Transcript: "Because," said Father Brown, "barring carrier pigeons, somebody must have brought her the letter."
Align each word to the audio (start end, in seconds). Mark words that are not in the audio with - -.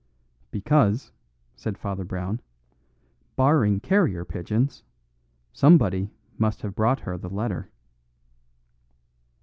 "Because," 0.49 1.11
said 1.55 1.77
Father 1.77 2.03
Brown, 2.03 2.41
"barring 3.35 3.79
carrier 3.79 4.25
pigeons, 4.25 4.83
somebody 5.53 6.09
must 6.39 6.63
have 6.63 6.73
brought 6.73 7.01
her 7.01 7.19
the 7.19 7.29
letter." 7.29 7.69